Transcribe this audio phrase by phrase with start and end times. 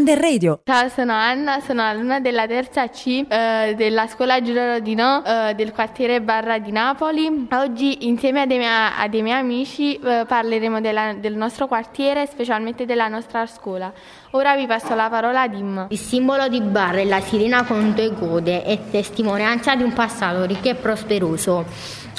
[0.00, 0.62] Under Radio.
[0.64, 5.72] Ciao, sono Anna, sono alunna della terza C eh, della scuola Giulio Rodino eh, del
[5.72, 7.48] quartiere Barra di Napoli.
[7.50, 12.24] Oggi insieme a dei, mia, a dei miei amici eh, parleremo della, del nostro quartiere,
[12.24, 13.92] specialmente della nostra scuola.
[14.30, 15.88] Ora vi passo la parola a Dim.
[15.90, 20.46] Il simbolo di Barra è la sirena con due code, è testimonianza di un passato
[20.46, 21.66] ricco e prosperoso.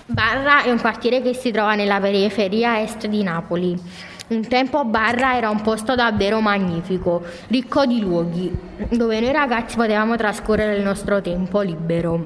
[0.05, 4.09] Barra è un quartiere che si trova nella periferia est di Napoli.
[4.31, 8.57] Un tempo Barra era un posto davvero magnifico, ricco di luoghi,
[8.89, 12.25] dove noi ragazzi potevamo trascorrere il nostro tempo libero.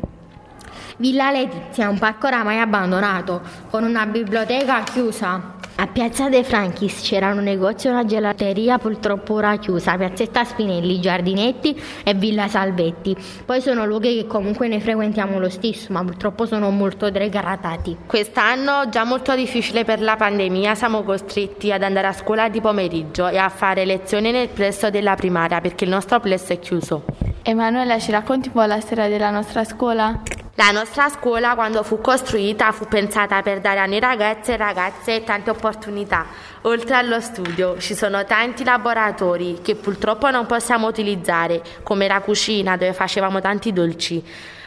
[0.97, 3.41] Villa Letizia, un parco oramai abbandonato,
[3.71, 9.33] con una biblioteca chiusa, a Piazza De Franchis c'era un negozio e una gelateria purtroppo
[9.33, 13.15] ora chiusa, Piazzetta Spinelli, Giardinetti e Villa Salvetti.
[13.45, 17.97] Poi sono luoghi che comunque ne frequentiamo lo stesso, ma purtroppo sono molto degradati.
[18.05, 23.27] Quest'anno, già molto difficile per la pandemia, siamo costretti ad andare a scuola di pomeriggio
[23.27, 27.03] e a fare lezioni nel plesso della primaria perché il nostro plesso è chiuso.
[27.43, 30.21] Emanuela, ci racconti un po' la storia della nostra scuola?
[30.57, 35.21] La nostra scuola quando fu costruita fu pensata per dare a noi ragazzi e ragazze
[35.25, 36.27] tante opportunità.
[36.61, 42.77] Oltre allo studio ci sono tanti laboratori che purtroppo non possiamo utilizzare, come la cucina
[42.77, 44.23] dove facevamo tanti dolci.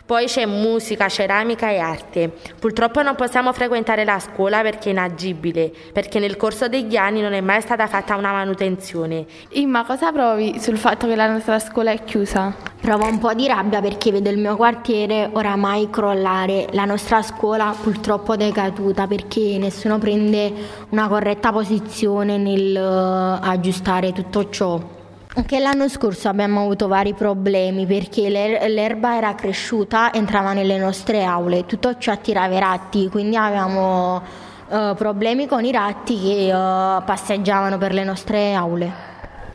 [0.08, 2.32] Poi c'è musica, ceramica e arte.
[2.58, 7.34] Purtroppo non possiamo frequentare la scuola perché è inagibile, perché nel corso degli anni non
[7.34, 9.26] è mai stata fatta una manutenzione.
[9.50, 12.54] Imma, cosa provi sul fatto che la nostra scuola è chiusa?
[12.80, 17.76] Provo un po' di rabbia perché vedo il mio quartiere oramai crollare, la nostra scuola
[17.78, 20.50] purtroppo decaduta perché nessuno prende
[20.88, 24.96] una corretta posizione nel uh, aggiustare tutto ciò.
[25.38, 31.22] Anche l'anno scorso abbiamo avuto vari problemi perché l'er- l'erba era cresciuta, entrava nelle nostre
[31.22, 34.20] aule, tutto ciò attirava i ratti, quindi avevamo
[34.66, 38.92] uh, problemi con i ratti che uh, passeggiavano per le nostre aule.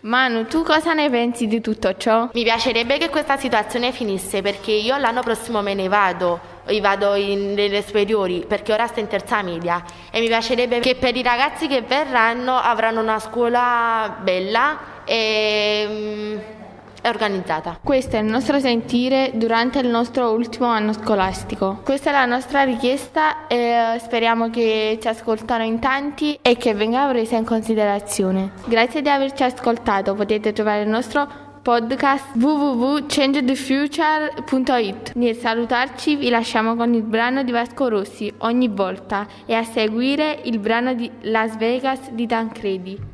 [0.04, 2.30] Manu, tu cosa ne pensi di tutto ciò?
[2.31, 7.13] Mi piacerebbe che questa situazione finisse perché io l'anno prossimo me ne vado, io vado
[7.13, 11.67] nelle superiori perché ora sto in terza media e mi piacerebbe che per i ragazzi
[11.67, 16.61] che verranno avranno una scuola bella e
[17.03, 17.79] è organizzata.
[17.83, 21.81] Questo è il nostro sentire durante il nostro ultimo anno scolastico.
[21.83, 27.05] Questa è la nostra richiesta e speriamo che ci ascoltano in tanti e che venga
[27.07, 28.51] presa in considerazione.
[28.63, 35.13] Grazie di averci ascoltato, potete trovare il nostro podcast www.changethefuture.it.
[35.15, 40.41] Nel salutarci vi lasciamo con il brano di Vasco Rossi ogni volta e a seguire
[40.43, 43.12] il brano di Las Vegas di Tancredi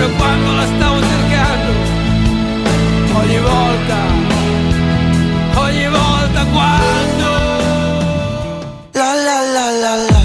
[0.00, 1.72] proprio quando la stavo cercando,
[3.18, 3.96] ogni volta,
[5.60, 7.28] ogni volta quando...
[8.92, 10.22] La la la la la,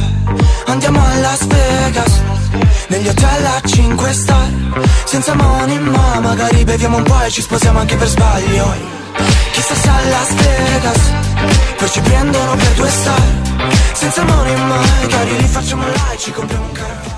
[0.68, 2.22] andiamo a Las Vegas.
[2.88, 4.48] Negli hotel a 5 star.
[5.04, 8.74] Senza money ma magari beviamo un po' e ci sposiamo anche per sbaglio.
[9.52, 11.12] Chissà se a Las Vegas
[11.78, 13.22] Poi ci prendono per due star.
[13.94, 17.15] Senza money ma magari li facciamo là e ci compriamo un caravano